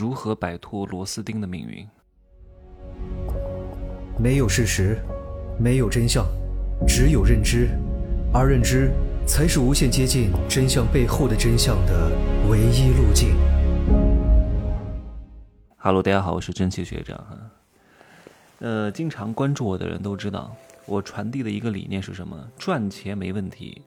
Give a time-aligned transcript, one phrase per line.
[0.00, 1.86] 如何摆脱螺丝钉的命运？
[4.18, 4.98] 没有事实，
[5.58, 6.24] 没有真相，
[6.88, 7.68] 只有认知，
[8.32, 8.90] 而认知
[9.26, 12.10] 才是无限接近真相背后的真相的
[12.48, 13.36] 唯一路径。
[15.76, 17.38] Hello，大家好，我是蒸汽学长哈。
[18.60, 20.56] 呃，经常关注我的人都知道，
[20.86, 22.48] 我传递的一个理念是什么？
[22.56, 23.82] 赚钱没问题。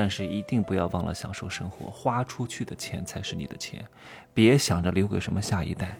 [0.00, 3.84] 但是一定不要忘了享受生活，花出去的钱才是你的钱，
[4.32, 5.98] 别想着留给什么下一代。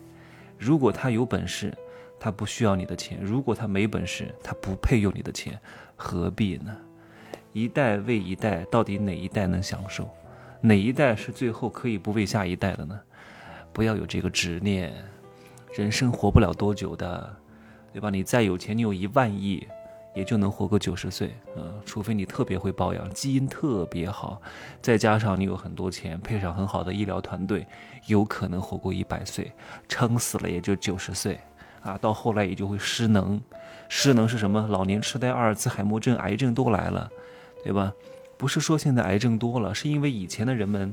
[0.57, 1.77] 如果他有本事，
[2.21, 5.59] 他不需要你的钱；如果他没本事，他不配用你的钱，
[5.97, 6.77] 何必呢？
[7.53, 10.09] 一代为一代，到底哪一代能享受？
[10.61, 13.01] 哪一代是最后可以不为下一代的呢？
[13.73, 14.95] 不要有这个执念，
[15.75, 17.37] 人生活不了多久的，
[17.93, 18.11] 对吧？
[18.11, 19.67] 你再有钱，你有一万亿。
[20.19, 24.43] 也就能活个九十岁，嗯，除非你特别会保养，基因特别好，
[24.83, 27.65] 再加上你有很多钱，配上很好的医疗团队，
[28.07, 29.53] 有可能活过一百岁，
[29.89, 31.39] 撑死了也就九十岁，
[31.83, 33.41] 啊，到后来也就会失能，
[33.89, 34.67] 失能是什么？
[34.67, 37.09] 老年痴呆、阿尔兹海默症、癌症都来了，
[37.63, 37.93] 对吧？
[38.37, 40.93] 不是说现在癌症多了，是因为以前的人们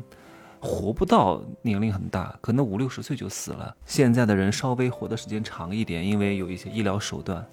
[0.59, 7.43] 活不到年龄很大，可能五六十岁就死了，现在的人稍微活的时间长一点，因为有一些医疗手段。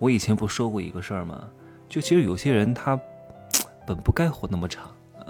[0.00, 1.48] 我以前不说过一个事儿吗？
[1.88, 2.98] 就其实有些人他
[3.86, 4.86] 本不该活那么长
[5.18, 5.28] 啊，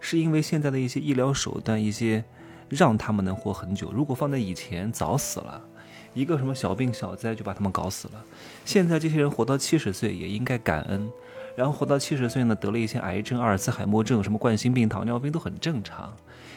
[0.00, 2.22] 是因为现在的一些医疗手段，一些
[2.68, 3.90] 让他们能活很久。
[3.90, 5.64] 如果放在以前，早死了，
[6.12, 8.22] 一个什么小病小灾就把他们搞死了。
[8.66, 11.10] 现在这些人活到七十岁也应该感恩，
[11.56, 16.14] 然后活到七十岁呢，得了一些癌症、阿尔茨海默症、什么冠心病、糖尿病都很正常，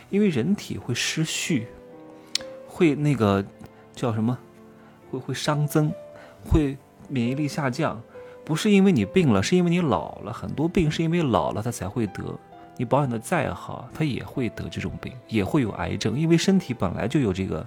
[0.10, 1.68] 因为人体会失序，
[2.68, 3.46] 会那个
[3.94, 4.38] 叫什么，
[5.10, 5.90] 会会熵增，
[6.44, 6.78] 会。
[7.08, 8.02] 免疫力下降，
[8.44, 10.32] 不是因为你病了，是因为你老了。
[10.34, 12.24] 很多病是因为老了，他才会得。
[12.78, 17.66] 你保养的再好，他也会得这种病，也会有癌症，因为身体本来就有这个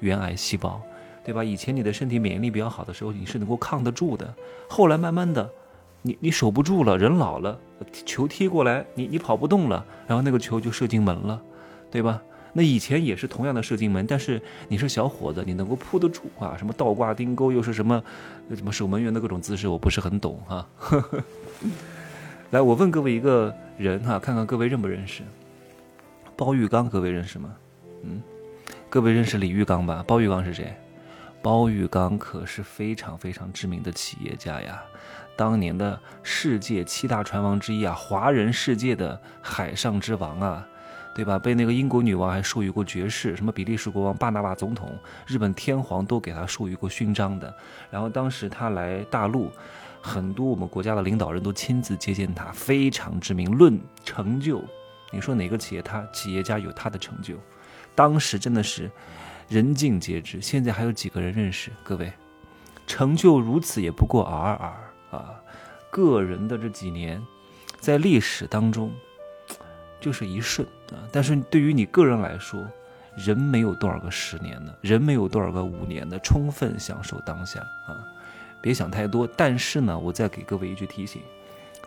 [0.00, 0.80] 原癌细胞，
[1.22, 1.44] 对吧？
[1.44, 4.34] 以前你的身体免疫力比较好的时候，你是能够抗得住的。
[4.68, 5.48] 后来慢慢的，
[6.02, 7.56] 你你守不住了，人老了，
[8.04, 11.40] 球踢过来，你你跑不动了，然后那个球就射进门了，
[11.90, 12.20] 对吧？
[12.56, 16.56] 那以前也是同样的射进门，但是你是小伙子，你能够扑得住啊？
[16.56, 18.02] 什么倒挂钉钩，又是什么
[18.54, 20.66] 什么守门员的各种姿势，我不是很懂哈。
[22.52, 25.22] 来，我问各位一个人哈，看看各位认不认识
[26.36, 26.88] 包玉刚？
[26.88, 27.52] 各位认识吗？
[28.04, 28.22] 嗯，
[28.88, 30.04] 各位认识李玉刚吧？
[30.06, 30.72] 包玉刚是谁？
[31.42, 34.80] 包玉刚可是非常非常知名的企业家呀，
[35.36, 40.64] 当年的世界七大船王之一啊，华人世界的海上之王啊。
[41.14, 41.38] 对吧？
[41.38, 47.54] 被那个英国女王还授予过爵士，什么比利时国王、巴拿马总统、日本天皇都给他授予过勋章的。
[47.88, 49.50] 然后当时他来大陆，
[50.02, 53.48] 很多我们国家的领导人都亲自接见他，非常知名。
[53.50, 54.60] 论成就，
[55.12, 57.36] 你说哪个企业他企业家有他的成就？
[57.94, 58.90] 当时真的是
[59.48, 60.40] 人尽皆知。
[60.40, 61.70] 现在还有几个人认识？
[61.84, 62.12] 各位，
[62.88, 65.40] 成就如此也不过尔尔啊！
[65.90, 67.24] 个人的这几年，
[67.78, 68.90] 在历史当中。
[70.04, 71.00] 就是一瞬啊！
[71.10, 72.62] 但是对于你个人来说，
[73.16, 78.04] 人没有多少个十年的，人没有多少个五年的，充分享受当下啊！
[78.60, 79.26] 别想太多。
[79.26, 81.22] 但是呢，我再给各位一句提醒：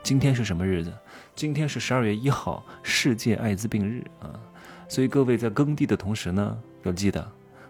[0.01, 0.91] 今天是什么日子？
[1.35, 4.33] 今天是十二月一号，世界艾滋病日啊！
[4.87, 7.23] 所以各位在耕地的同时呢，要记得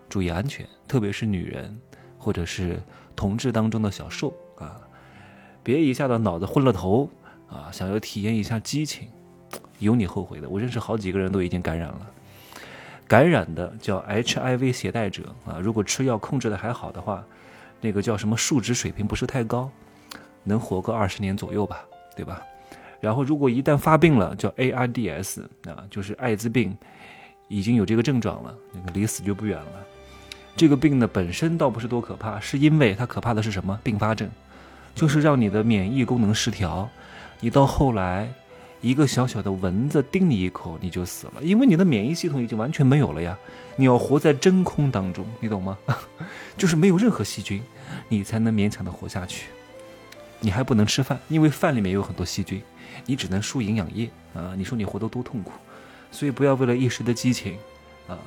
[0.08, 1.78] 注意安全，特别是女人
[2.18, 2.82] 或者是
[3.18, 4.80] 同志当中的小受啊，
[5.62, 7.10] 别一下子脑子昏了头
[7.50, 9.10] 啊，想要体验一下激情。
[9.80, 12.08] 有你后悔的，我认识好几个人都已经感染了，
[13.08, 15.60] 感染的叫 HIV 携带者啊。
[15.62, 17.24] 如果吃药控制的还好的话，
[17.80, 19.70] 那个叫什么数值水平不是太高，
[20.44, 21.84] 能活个二十年左右吧，
[22.16, 22.42] 对吧？
[23.00, 26.76] 然后如果一旦发病了，叫 ARDS 啊，就是艾滋病，
[27.48, 29.86] 已经有这个症状了，那个离死就不远了。
[30.56, 33.80] 这个病呢本身倒不是多可怕，是因为它可怕的是什么？
[33.84, 34.28] 并发症，
[34.96, 36.90] 就是让你的免疫功能失调，
[37.40, 38.28] 你到后来。
[38.82, 43.38] 一个小小的蚊子叮你一口，你就死了，因为你的免疫系统已经完全没有了呀。
[43.76, 45.78] 你要活在真空当中，你懂吗？
[46.58, 47.62] 就是没有任何细菌，
[48.08, 49.48] 你才能勉强的活下去。
[50.40, 52.62] 你还不能吃饭，因为饭里面有很多细菌，
[53.06, 54.54] 你只能输营养液啊。
[54.56, 55.52] 你说你活得多痛苦？
[56.12, 57.58] 所以不要为了一时的激情，
[58.08, 58.18] 啊，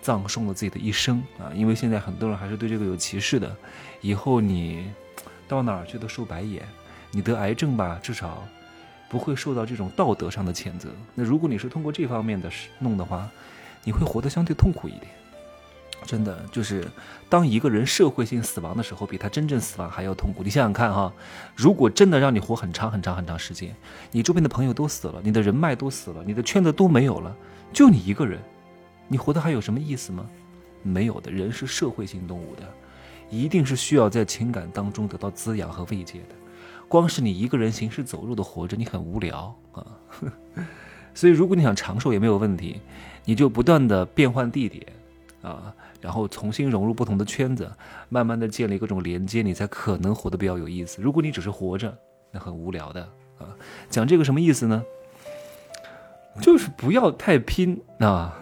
[0.00, 1.50] 葬送了自己的一生啊。
[1.54, 3.56] 因为现在很多人还是对这个有歧视的，
[4.00, 4.90] 以后你
[5.46, 6.62] 到哪儿去都受白眼。
[7.12, 8.46] 你得癌症吧，至少。
[9.12, 10.88] 不会受到这种道德上的谴责。
[11.14, 13.28] 那如果你是通过这方面的弄的话，
[13.84, 15.02] 你会活得相对痛苦一点。
[16.06, 16.88] 真的就是，
[17.28, 20.42] 当一个人社会性死亡的时候，比他真正死亡还要痛苦。
[20.42, 21.12] 你想想看哈，
[21.54, 23.76] 如果真的让你活很长很长很长时间，
[24.10, 27.36] 你周边的朋友都死了，你的人脉都死了，你的圈子都没有了，
[27.70, 28.40] 就你一个人，
[29.08, 30.26] 你活得还有什么意思吗？
[30.82, 31.30] 没有的。
[31.30, 32.62] 人是社会性动物的，
[33.28, 36.34] 一定是需要在情感当中得到滋养和慰藉的。
[36.92, 39.86] 光是你一个人行尸走肉的活着，你很无聊啊。
[41.14, 42.82] 所以，如果你想长寿也没有问题，
[43.24, 44.86] 你就不断的变换地点
[45.40, 47.72] 啊，然后重新融入不同的圈子，
[48.10, 51.00] 慢慢的建立各种连接，你才可能活得比较有意思。
[51.00, 51.96] 如果你只是活着，
[52.30, 53.00] 那很无聊的
[53.38, 53.48] 啊。
[53.88, 54.84] 讲这个什么意思呢？
[56.42, 58.36] 就是不要太拼啊，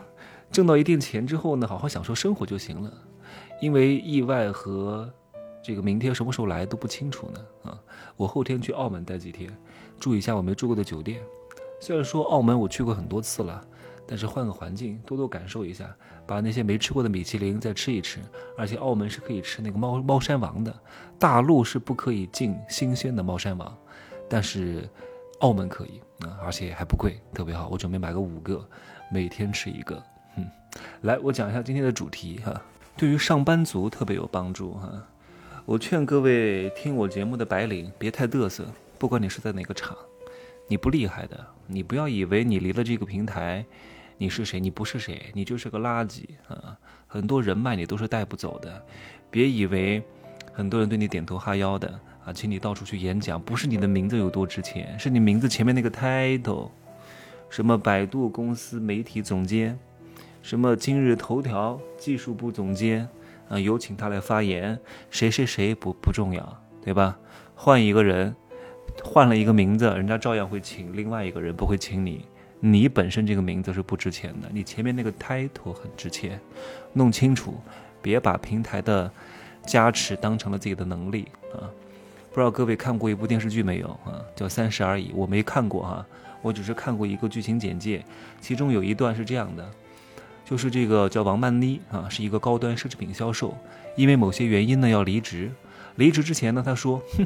[0.50, 2.92] 挣到一定钱之后呢，好好享受生活就行了，
[3.60, 5.08] 因为意外和。
[5.62, 7.78] 这个明天什么时候来都不清楚呢啊！
[8.20, 9.50] 我后天去澳门待几天，
[9.98, 11.22] 住一下我没住过的酒店。
[11.80, 13.64] 虽然说澳门我去过很多次了，
[14.06, 15.88] 但是换个环境，多多感受一下，
[16.26, 18.20] 把那些没吃过的米其林再吃一吃。
[18.58, 20.80] 而且澳门是可以吃那个猫猫山王的，
[21.18, 23.74] 大陆是不可以进新鲜的猫山王，
[24.28, 24.86] 但是
[25.38, 27.68] 澳门可以啊，而且还不贵，特别好。
[27.68, 28.62] 我准备买个五个，
[29.10, 30.02] 每天吃一个。
[30.36, 30.46] 嗯，
[31.00, 32.60] 来，我讲一下今天的主题哈，
[32.98, 34.92] 对于上班族特别有帮助哈。
[35.70, 38.66] 我劝各位听我节目的白领别太嘚瑟，
[38.98, 39.96] 不管你是在哪个厂，
[40.66, 43.64] 你不厉害的，你不要以为你离了这个平台，
[44.18, 44.58] 你是谁？
[44.58, 46.76] 你不是谁，你就是个垃圾啊！
[47.06, 48.84] 很多人脉你都是带不走的，
[49.30, 50.02] 别以为
[50.52, 51.88] 很多人对你点头哈腰的
[52.24, 56.68] 啊，请你到处去演讲，不是你的名字有多值钱，是你名字前面那个 title，
[57.48, 59.78] 什么百度公司媒体总监，
[60.42, 63.08] 什么今日头条技术部总监。
[63.50, 64.80] 啊，有请他来发言，
[65.10, 67.18] 谁谁谁不不重要，对吧？
[67.54, 68.34] 换一个人，
[69.04, 72.24] 换了一个名字，人家照样会请另外一个人，不会请你。
[72.60, 76.40] 你本身这个名字是不值钱的，你前面那个 title 很值钱，
[76.92, 77.54] 弄清楚，
[78.00, 79.10] 别把平台的
[79.66, 81.68] 加持当成了自己的能力啊！
[82.30, 84.22] 不知道各位看过一部电视剧没有啊？
[84.36, 86.06] 叫《三十而已》，我没看过哈，
[86.42, 88.04] 我只是看过一个剧情简介，
[88.40, 89.68] 其中有一段是这样的。
[90.50, 93.56] 就是这个叫王曼妮啊，是一个高端奢侈品销售，
[93.94, 95.48] 因为某些原因呢要离职。
[95.94, 97.24] 离职之前呢，他说：“哼，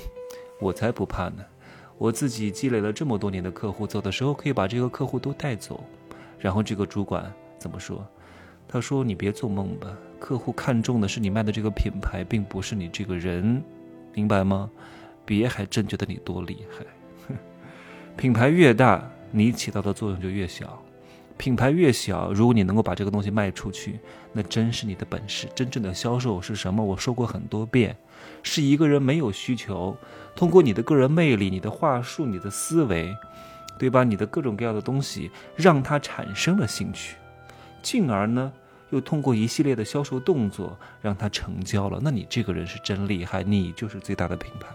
[0.61, 1.43] 我才不怕呢，
[1.97, 5.83] 我自己积累了这么多年的客户，走的时候可以把这个客户都带走。”
[6.39, 8.07] 然后这个主管怎么说？
[8.69, 9.89] 他说：“你别做梦吧，
[10.21, 13.65] 客户看中的是你卖的这个品牌，并不是你这个人，
[14.13, 14.71] 明白吗？
[15.25, 16.85] 别还真觉得你多厉害。
[17.29, 17.37] 哼，
[18.19, 20.79] 品牌越大，你起到的作用就越小。”
[21.37, 23.99] 品牌越小，如果你能够把这个东西卖出去，
[24.33, 25.49] 那真是你的本事。
[25.55, 26.83] 真正的销售是什么？
[26.83, 27.97] 我说过很多遍，
[28.43, 29.97] 是一个人没有需求，
[30.37, 33.15] 通过你的个人魅力、你的话术、你的思维，
[33.79, 34.05] 对吧？
[34.05, 37.17] 你的各种各样的东西，让他产生了兴趣，
[37.83, 38.53] 进而呢，
[38.91, 42.01] 又通过一系列的销售动作让他成交了。
[42.01, 44.69] 那你这个人是真厉害，你就是最大的品牌。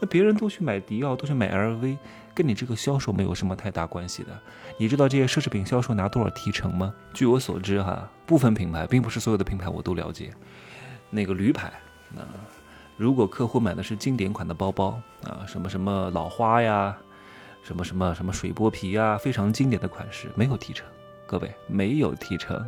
[0.00, 1.98] 那别人都去买迪奥，都去买 LV，
[2.34, 4.30] 跟你这个销售没有什么太大关系的。
[4.76, 6.94] 你知道这些奢侈品销售拿多少提成吗？
[7.12, 10.32] 据我所知，哈，部分品牌，并不是所有的品牌我都了解。
[11.10, 11.72] 那个驴牌，
[12.14, 12.22] 那
[12.96, 16.96] 如果客户买的是经典款的包包啊，什么什么老花呀，
[17.62, 20.86] 什么什么什么水波皮呀，非常经典的款式，没有提成。
[21.26, 22.64] 各位，没有提成，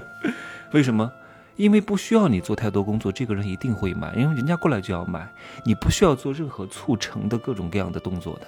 [0.72, 1.10] 为什么？
[1.58, 5.28] 因为不需要你做太多工作，这个人一定会买，因为人家过来就要买，
[5.64, 8.46] 你不需要做任何促成的各种各样的动作的。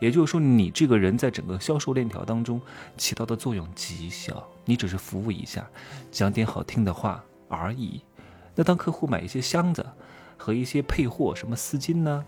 [0.00, 2.60] 也就是说，你这个人在整个销售链条当中
[2.96, 5.64] 起到的作用极小，你只是服务一下，
[6.10, 8.02] 讲点好听的话而已。
[8.56, 9.86] 那当客户买一些箱子
[10.36, 12.24] 和一些配货，什么丝巾呢，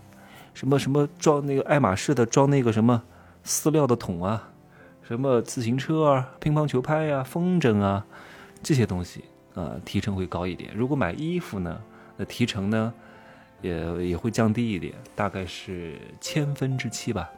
[0.54, 3.02] 什么什么装那个爱马仕的装那个什么
[3.44, 4.50] 饲料的桶啊，
[5.02, 8.06] 什么自行车啊、乒乓球拍呀、风筝啊
[8.62, 9.25] 这些东西。
[9.54, 10.73] 呃，提成会高一点。
[10.75, 11.80] 如果买衣服呢，
[12.16, 12.92] 那提成呢，
[13.62, 17.30] 也也会降低一点，大概是千分之七吧，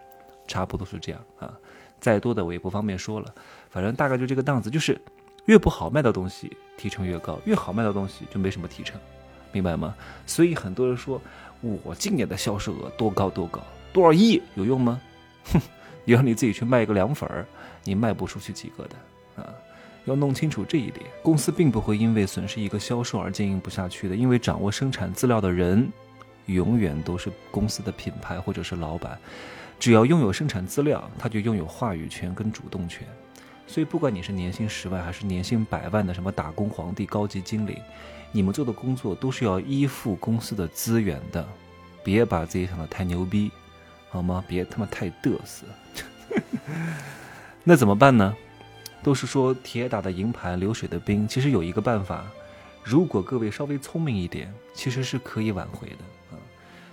[0.47, 1.55] 差不多是这样啊。
[2.01, 3.35] 再多的我也不方便说了，
[3.71, 4.71] 反正大概就这个档次。
[4.71, 5.01] 就是
[5.47, 9.01] 越不好卖的东西提成越高，越好卖的东西就没什么提成，
[9.53, 9.95] 明白吗？
[10.27, 11.21] 所以很多人说
[11.61, 13.61] 我今年的销售额多高多高，
[13.93, 15.01] 多少亿有用吗？
[15.53, 15.61] 哼，
[16.05, 17.47] 也要你自己去卖一个凉粉儿，
[17.85, 19.55] 你卖不出去几个的啊。
[20.07, 25.87] 要弄清楚这一点，公司并不会因为损失一个销售而经营不下去的，因为掌握生产资料的人，
[26.47, 29.19] 永远都是公司的品牌或者是老板。
[29.79, 33.07] 只要拥有生产资料，他就拥有话语权跟主动权。
[33.67, 37.83] 所以，不管你是年薪十万还是年薪百万的什么打工皇帝、高级经理，
[38.31, 41.47] 你们做的工作都是要依附公司的资源的。
[42.05, 43.51] 别把自己想的太牛逼，
[44.09, 44.45] 好吗？
[44.47, 45.67] 别他妈太嘚瑟。
[47.65, 48.37] 那怎么办呢？
[49.03, 52.27] 都是说铁打的营盘流水的兵，其实有一个办法，
[52.83, 56.39] 如果各位稍微聪明一点，其实是可以挽回的啊。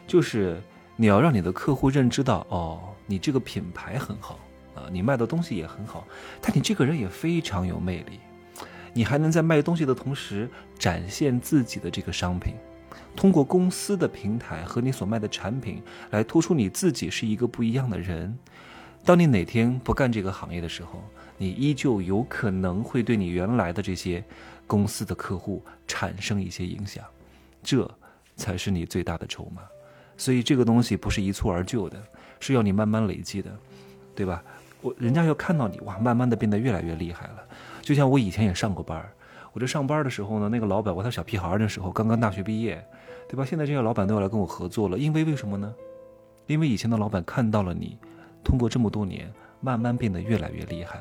[0.05, 0.61] 就是
[0.95, 4.39] 你要让你的客户认知到，哦，你这个品牌很好
[4.75, 6.05] 啊，你卖的东西也很好，
[6.41, 8.19] 但你这个人也非常有魅力。
[8.93, 12.53] 你还能在卖东西的同时展现自己的这个商品，
[13.15, 15.81] 通过公司的平台和你所卖的产品
[16.11, 18.37] 来突出你自己是一个不一样的人。
[19.03, 21.03] 当你哪天不干这个行业的时候，
[21.37, 24.23] 你依旧有可能会对你原来的这些
[24.67, 27.03] 公司的客户产生一些影响，
[27.61, 27.89] 这
[28.35, 29.61] 才是你最大的筹码。
[30.15, 32.01] 所以这个东西不是一蹴而就的，
[32.39, 33.51] 是要你慢慢累积的，
[34.15, 34.43] 对吧？
[34.81, 37.47] 我人家要看到你哇，慢慢的变得越来越厉害了。
[37.81, 39.11] 就像我以前也上过班儿，
[39.53, 42.85] 我这上班的时候呢，那个老板我他小屁孩儿的时候，刚刚大学毕业，
[43.27, 43.43] 对吧？
[43.43, 45.73] 现在这些老板都要来跟我合作了，因为为什么呢？
[46.47, 47.97] 因为以前的老板看到了你，
[48.43, 50.99] 通过这么多年慢慢变得越来越厉害，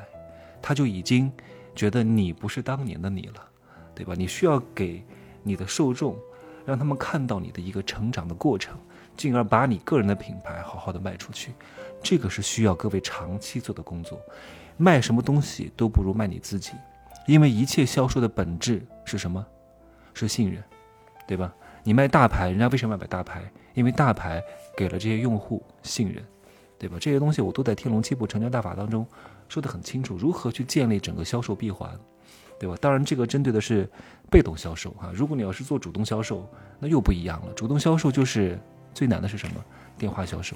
[0.63, 1.29] 他就已经
[1.75, 3.47] 觉得你不是当年的你了，
[3.93, 4.13] 对吧？
[4.17, 5.05] 你需要给
[5.43, 6.17] 你的受众，
[6.65, 8.77] 让他们看到你的一个成长的过程，
[9.17, 11.51] 进而把你个人的品牌好好的卖出去。
[12.01, 14.17] 这个是需要各位长期做的工作，
[14.77, 16.71] 卖什么东西都不如卖你自己，
[17.27, 19.45] 因为一切销售的本质是什么？
[20.13, 20.63] 是信任，
[21.27, 21.53] 对吧？
[21.83, 23.43] 你卖大牌，人家为什么要买大牌？
[23.73, 24.41] 因为大牌
[24.77, 26.23] 给了这些用户信任，
[26.77, 26.97] 对吧？
[27.01, 29.05] 这些东西我都在《天龙七部成交大法》当中
[29.53, 31.87] 说得很清楚，如何去建立整个销售闭环，
[32.59, 32.75] 对吧？
[32.81, 33.87] 当然，这个针对的是
[34.31, 35.11] 被动销售啊。
[35.13, 37.53] 如果你要是做主动销售，那又不一样了。
[37.53, 38.59] 主动销售就是
[38.95, 39.63] 最难的是什么？
[39.95, 40.55] 电话销售。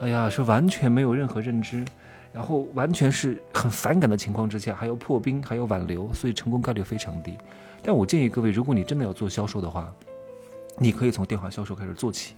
[0.00, 1.84] 哎呀，是完全没有任何认知，
[2.32, 7.36] 然后完全是很反感的情况之下，还要破冰，还要挽留，所以成功概率非常低。
[7.82, 9.92] 但我建议各位，如果你真的要做销售的话，
[10.78, 12.36] 你可以从电话销售开始做起，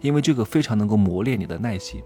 [0.00, 2.02] 因为这个非常能够磨练你的耐心，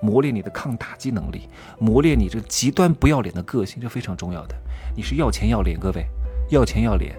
[0.00, 1.48] 磨练你的抗打击能力，
[1.78, 4.54] 磨练你这极端不要脸的个性，这非常重要的。
[4.96, 6.06] 你是要钱要脸，各位，
[6.50, 7.16] 要钱要脸，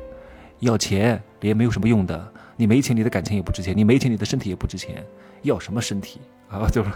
[0.59, 2.33] 要钱脸没有什么用的。
[2.55, 5.05] 你没钱，你的感情也不值钱；你没钱，你的身体也不值钱。
[5.43, 6.19] 要什么身体？
[6.49, 6.89] 啊，就是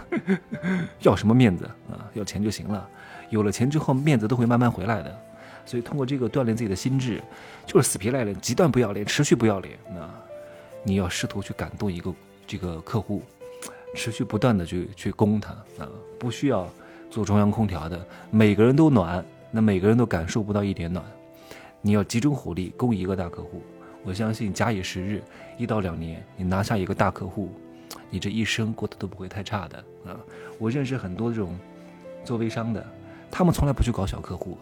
[1.02, 2.10] 要什么面子啊？
[2.14, 2.88] 要钱就行了。
[3.30, 5.18] 有了钱之后，面子都会慢慢回来的。
[5.64, 7.22] 所以通过这个锻炼自己的心智，
[7.64, 9.78] 就是死皮赖脸、极端不要脸、持续不要脸。
[9.94, 10.10] 那
[10.82, 12.12] 你要试图去感动一个
[12.44, 13.22] 这个客户，
[13.94, 16.68] 持续不断的去去攻他啊，不需要
[17.10, 21.04] 做中央空调的，每个人都暖，那每个人都感受不到一点暖。
[21.80, 23.62] 你要集中火力攻一个大客户，
[24.04, 25.22] 我相信假以时日，
[25.58, 27.52] 一到两年，你拿下一个大客户。
[28.08, 30.16] 你这一生过得都不会太差的啊！
[30.58, 31.58] 我认识很多这种
[32.24, 32.86] 做微商的，
[33.30, 34.58] 他们从来不去搞小客户，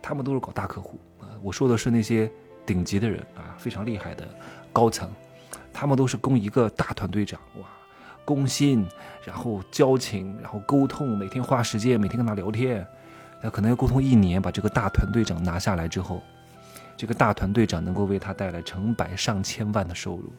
[0.00, 1.28] 他们都是搞大客户啊！
[1.42, 2.30] 我说的是那些
[2.64, 4.26] 顶级的人啊，非常厉害的
[4.72, 5.10] 高层，
[5.72, 7.66] 他们都是供一个大团队长哇，
[8.28, 8.86] 攻心，
[9.24, 12.86] 然后交情，然后沟通，每天花时间，每天跟他聊天，
[13.42, 16.22] 那可能要沟通一年，把这个大团队长拿下来之后，
[16.94, 20.30] 这个大团队长能够为他带来成百上千万的收入。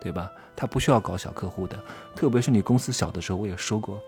[0.00, 0.30] 对吧？
[0.54, 1.78] 他不需要搞小客户的，
[2.14, 3.98] 特别是你公司小的时候，我也说过，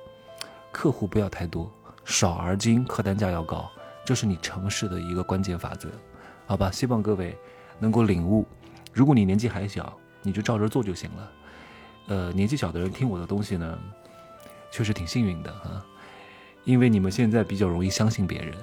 [0.70, 1.72] 客户不要太多，
[2.04, 3.66] 少而精，客单价要高，
[4.04, 5.88] 这是你成事的一个关键法则，
[6.46, 6.70] 好吧？
[6.70, 7.34] 希望各位
[7.78, 8.44] 能够领悟。
[8.92, 11.32] 如果你年纪还小，你就照着做就行了。
[12.08, 13.78] 呃，年纪小的人听我的东西呢，
[14.70, 15.84] 确实挺幸运的啊，
[16.64, 18.54] 因为你们现在比较容易相信别人。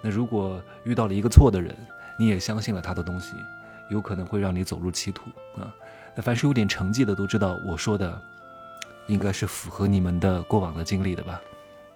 [0.00, 1.76] 那如果遇到了一个错的人，
[2.18, 3.34] 你也相信了他的东西，
[3.90, 5.22] 有可能会让你走入歧途
[5.56, 5.74] 啊。
[6.14, 8.20] 那凡是有点成绩的都知道，我说的
[9.06, 11.40] 应该是符合你们的过往的经历的吧？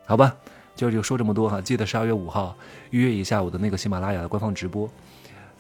[0.07, 0.35] 好吧，
[0.75, 1.61] 今儿就说这么多哈。
[1.61, 2.57] 记得十二月五号
[2.91, 4.91] 预约一下我的那个喜马拉雅的官方直播，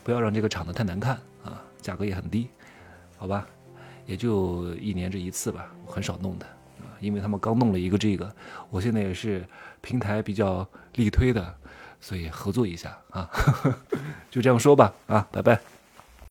[0.02, 2.48] 不要让这个场子太难看啊，价格也很低，
[3.16, 3.46] 好吧？
[4.06, 6.46] 也就一年这一次吧，我很少弄的
[6.80, 8.34] 啊，因为他们刚弄了一个这个，
[8.70, 9.44] 我现在也是
[9.80, 11.54] 平台比较力推的，
[12.00, 13.28] 所以合作一下啊，
[14.30, 15.75] 就这样说吧啊，拜拜。